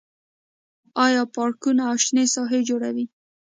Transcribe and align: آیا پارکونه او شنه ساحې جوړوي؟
آیا 1.05 1.23
پارکونه 1.35 1.81
او 1.89 1.95
شنه 2.05 2.23
ساحې 2.33 2.59
جوړوي؟ 2.69 3.05